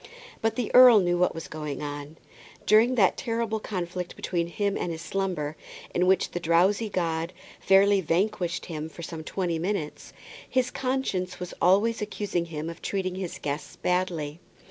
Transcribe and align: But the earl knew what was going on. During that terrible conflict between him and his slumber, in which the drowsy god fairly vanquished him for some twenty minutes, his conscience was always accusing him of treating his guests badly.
But 0.41 0.55
the 0.55 0.73
earl 0.73 0.99
knew 0.99 1.19
what 1.19 1.35
was 1.35 1.47
going 1.47 1.83
on. 1.83 2.17
During 2.65 2.95
that 2.95 3.17
terrible 3.17 3.59
conflict 3.59 4.15
between 4.15 4.47
him 4.47 4.75
and 4.75 4.91
his 4.91 5.03
slumber, 5.03 5.55
in 5.93 6.07
which 6.07 6.31
the 6.31 6.39
drowsy 6.39 6.89
god 6.89 7.33
fairly 7.59 8.01
vanquished 8.01 8.65
him 8.65 8.89
for 8.89 9.03
some 9.03 9.23
twenty 9.23 9.59
minutes, 9.59 10.11
his 10.49 10.71
conscience 10.71 11.39
was 11.39 11.53
always 11.61 12.01
accusing 12.01 12.45
him 12.45 12.67
of 12.67 12.81
treating 12.81 13.13
his 13.13 13.37
guests 13.37 13.75
badly. 13.75 14.39